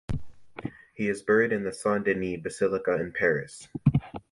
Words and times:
He 0.95 1.09
is 1.09 1.21
buried 1.21 1.51
in 1.53 1.63
the 1.63 1.71
Saint 1.71 2.05
Denis 2.05 2.39
Basilica 2.41 2.95
in 2.95 3.11
Paris. 3.11 3.67